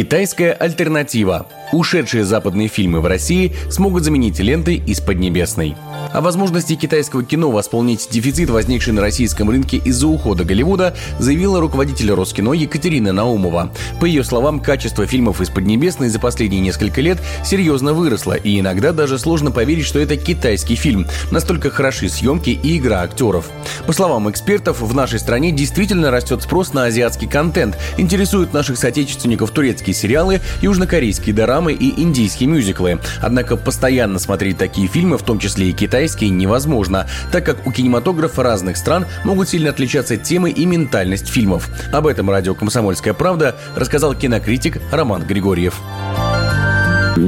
Китайская 0.00 0.52
альтернатива. 0.52 1.46
Ушедшие 1.72 2.24
западные 2.24 2.68
фильмы 2.68 3.02
в 3.02 3.06
России 3.06 3.52
смогут 3.68 4.02
заменить 4.02 4.40
ленты 4.40 4.74
из 4.74 4.98
Поднебесной. 4.98 5.76
О 6.12 6.22
возможности 6.22 6.74
китайского 6.74 7.22
кино 7.22 7.50
восполнить 7.50 8.08
дефицит, 8.10 8.48
возникший 8.48 8.94
на 8.94 9.02
российском 9.02 9.50
рынке 9.50 9.76
из-за 9.76 10.08
ухода 10.08 10.42
Голливуда, 10.42 10.96
заявила 11.18 11.60
руководитель 11.60 12.12
Роскино 12.12 12.54
Екатерина 12.54 13.12
Наумова. 13.12 13.72
По 14.00 14.06
ее 14.06 14.24
словам, 14.24 14.58
качество 14.60 15.06
фильмов 15.06 15.42
из 15.42 15.50
Поднебесной 15.50 16.08
за 16.08 16.18
последние 16.18 16.62
несколько 16.62 17.02
лет 17.02 17.18
серьезно 17.44 17.92
выросло, 17.92 18.32
и 18.32 18.58
иногда 18.58 18.92
даже 18.92 19.18
сложно 19.18 19.52
поверить, 19.52 19.84
что 19.84 20.00
это 20.00 20.16
китайский 20.16 20.76
фильм. 20.76 21.06
Настолько 21.30 21.68
хороши 21.68 22.08
съемки 22.08 22.50
и 22.50 22.78
игра 22.78 23.02
актеров. 23.02 23.50
По 23.86 23.92
словам 23.92 24.30
экспертов, 24.30 24.80
в 24.80 24.94
нашей 24.94 25.20
стране 25.20 25.52
действительно 25.52 26.10
растет 26.10 26.42
спрос 26.42 26.72
на 26.72 26.86
азиатский 26.86 27.28
контент. 27.28 27.76
Интересуют 27.98 28.54
наших 28.54 28.78
соотечественников 28.78 29.52
турецкие 29.90 29.94
сериалы, 29.94 30.40
южнокорейские 30.62 31.34
дорамы 31.34 31.72
и 31.72 32.00
индийские 32.00 32.48
мюзиклы. 32.48 33.00
Однако 33.20 33.56
постоянно 33.56 34.18
смотреть 34.18 34.58
такие 34.58 34.88
фильмы, 34.88 35.18
в 35.18 35.22
том 35.22 35.38
числе 35.38 35.70
и 35.70 35.72
китайские, 35.72 36.30
невозможно, 36.30 37.06
так 37.32 37.44
как 37.44 37.66
у 37.66 37.72
кинематографа 37.72 38.42
разных 38.42 38.76
стран 38.76 39.06
могут 39.24 39.48
сильно 39.48 39.70
отличаться 39.70 40.16
темы 40.16 40.50
и 40.50 40.66
ментальность 40.66 41.28
фильмов. 41.28 41.68
Об 41.92 42.06
этом 42.06 42.30
радио 42.30 42.54
«Комсомольская 42.54 43.14
правда» 43.14 43.56
рассказал 43.76 44.14
кинокритик 44.14 44.80
Роман 44.92 45.22
Григорьев. 45.22 45.74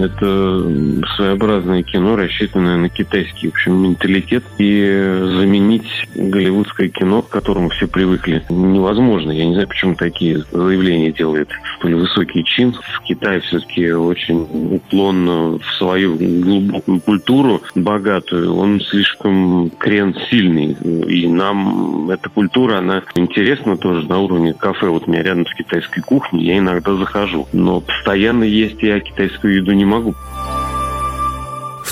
Это 0.00 1.06
своеобразное 1.16 1.82
кино, 1.82 2.16
рассчитанное 2.16 2.76
на 2.76 2.88
китайский, 2.88 3.48
в 3.48 3.52
общем, 3.52 3.82
менталитет. 3.82 4.44
И 4.58 4.82
заменить 5.36 6.08
голливудское 6.14 6.88
кино, 6.88 7.22
к 7.22 7.28
которому 7.28 7.68
все 7.70 7.86
привыкли, 7.86 8.42
невозможно. 8.48 9.30
Я 9.32 9.46
не 9.46 9.52
знаю, 9.52 9.68
почему 9.68 9.94
такие 9.94 10.44
заявления 10.50 11.12
делает 11.12 11.48
столь 11.78 11.96
высокий 11.96 12.44
чин. 12.44 12.72
В 12.72 13.00
Китае 13.02 13.40
все-таки 13.40 13.92
очень 13.92 14.46
уклон 14.76 15.58
в 15.58 15.64
свою 15.78 16.16
глубокую 16.16 17.00
культуру, 17.00 17.62
богатую. 17.74 18.54
Он 18.54 18.80
слишком 18.80 19.70
крен 19.78 20.14
сильный. 20.30 20.76
И 21.08 21.28
нам 21.28 22.10
эта 22.10 22.28
культура, 22.28 22.78
она 22.78 23.02
интересна 23.14 23.76
тоже 23.76 24.06
на 24.08 24.18
уровне 24.18 24.54
кафе. 24.54 24.88
Вот 24.88 25.06
у 25.06 25.10
меня 25.10 25.22
рядом 25.22 25.46
с 25.46 25.54
китайской 25.54 26.00
кухней, 26.00 26.44
я 26.44 26.58
иногда 26.58 26.94
захожу. 26.94 27.48
Но 27.52 27.80
постоянно 27.80 28.44
есть 28.44 28.82
я 28.82 29.00
китайскую 29.00 29.56
еду 29.56 29.72
не 29.72 29.81
могу. 29.84 30.14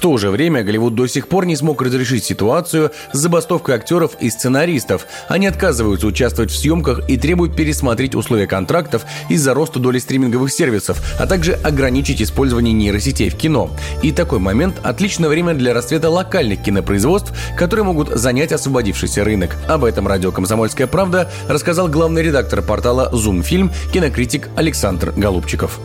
В 0.00 0.02
то 0.02 0.16
же 0.16 0.30
время 0.30 0.62
Голливуд 0.62 0.94
до 0.94 1.06
сих 1.06 1.28
пор 1.28 1.44
не 1.44 1.56
смог 1.56 1.82
разрешить 1.82 2.24
ситуацию 2.24 2.90
с 3.12 3.18
забастовкой 3.18 3.74
актеров 3.74 4.12
и 4.18 4.30
сценаристов. 4.30 5.06
Они 5.28 5.46
отказываются 5.46 6.06
участвовать 6.06 6.50
в 6.50 6.56
съемках 6.56 7.06
и 7.06 7.18
требуют 7.18 7.54
пересмотреть 7.54 8.14
условия 8.14 8.46
контрактов 8.46 9.04
из-за 9.28 9.52
роста 9.52 9.78
доли 9.78 9.98
стриминговых 9.98 10.50
сервисов, 10.50 11.02
а 11.18 11.26
также 11.26 11.52
ограничить 11.52 12.22
использование 12.22 12.72
нейросетей 12.72 13.28
в 13.28 13.36
кино. 13.36 13.70
И 14.02 14.10
такой 14.10 14.38
момент– 14.38 14.76
отличное 14.82 15.28
время 15.28 15.52
для 15.52 15.74
расцвета 15.74 16.08
локальных 16.08 16.62
кинопроизводств, 16.62 17.34
которые 17.54 17.84
могут 17.84 18.08
занять 18.08 18.52
освободившийся 18.52 19.22
рынок. 19.22 19.54
Об 19.68 19.84
этом 19.84 20.08
радио 20.08 20.32
«Комсомольская 20.32 20.86
правда» 20.86 21.30
рассказал 21.46 21.88
главный 21.88 22.22
редактор 22.22 22.62
портала 22.62 23.10
«Зум 23.12 23.42
Фильм» 23.42 23.70
кинокритик 23.92 24.48
Александр 24.56 25.12
Голубчиков 25.14 25.78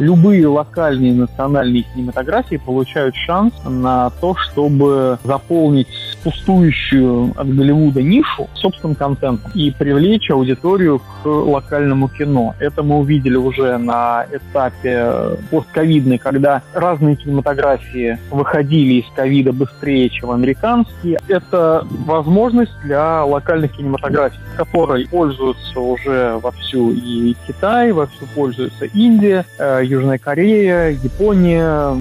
любые 0.00 0.46
локальные 0.46 1.12
национальные 1.12 1.82
кинематографии 1.82 2.56
получают 2.56 3.14
шанс 3.14 3.54
на 3.64 4.10
то, 4.20 4.34
чтобы 4.36 5.18
заполнить 5.24 5.88
пустующую 6.26 7.34
от 7.36 7.54
Голливуда 7.54 8.02
нишу 8.02 8.48
собственным 8.54 8.96
контентом 8.96 9.52
и 9.54 9.70
привлечь 9.70 10.28
аудиторию 10.28 10.98
к 10.98 11.24
локальному 11.24 12.08
кино. 12.08 12.56
Это 12.58 12.82
мы 12.82 12.98
увидели 12.98 13.36
уже 13.36 13.78
на 13.78 14.26
этапе 14.32 15.38
постковидной, 15.52 16.18
когда 16.18 16.62
разные 16.74 17.14
кинематографии 17.14 18.18
выходили 18.28 18.94
из 18.94 19.04
ковида 19.14 19.52
быстрее, 19.52 20.08
чем 20.08 20.32
американские. 20.32 21.20
Это 21.28 21.86
возможность 22.04 22.72
для 22.82 23.24
локальных 23.24 23.76
кинематографий, 23.76 24.40
которой 24.56 25.06
пользуются 25.06 25.78
уже 25.78 26.40
вовсю 26.42 26.90
и 26.90 27.36
Китай, 27.46 27.92
вовсю 27.92 28.26
пользуется 28.34 28.86
Индия, 28.86 29.44
э, 29.60 29.82
Южная 29.84 30.18
Корея, 30.18 30.90
Япония. 30.90 32.00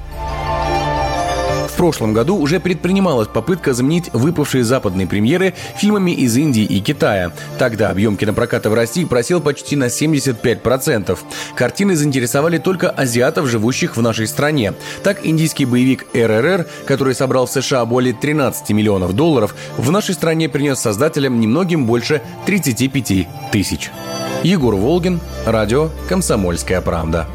В 1.75 1.77
прошлом 1.77 2.13
году 2.13 2.37
уже 2.37 2.61
предпринималась 2.61 3.27
попытка 3.27 3.73
заменить 3.73 4.09
выпавшие 4.13 4.63
западные 4.63 5.07
премьеры 5.07 5.53
фильмами 5.75 6.11
из 6.11 6.37
Индии 6.37 6.63
и 6.63 6.79
Китая. 6.79 7.33
Тогда 7.59 7.89
объем 7.89 8.15
кинопроката 8.15 8.69
в 8.69 8.73
России 8.73 9.03
просел 9.03 9.41
почти 9.41 9.75
на 9.75 9.87
75%. 9.87 11.19
Картины 11.53 11.97
заинтересовали 11.97 12.59
только 12.59 12.89
азиатов, 12.89 13.47
живущих 13.47 13.97
в 13.97 14.01
нашей 14.01 14.25
стране. 14.27 14.73
Так, 15.03 15.25
индийский 15.25 15.65
боевик 15.65 16.05
РРР, 16.13 16.65
который 16.85 17.13
собрал 17.13 17.45
в 17.45 17.51
США 17.51 17.83
более 17.85 18.13
13 18.13 18.69
миллионов 18.69 19.11
долларов, 19.11 19.53
в 19.75 19.91
нашей 19.91 20.15
стране 20.15 20.47
принес 20.47 20.79
создателям 20.79 21.41
немногим 21.41 21.85
больше 21.85 22.21
35 22.45 23.27
тысяч. 23.51 23.91
Егор 24.43 24.75
Волгин, 24.75 25.19
радио 25.45 25.89
«Комсомольская 26.07 26.79
правда». 26.79 27.27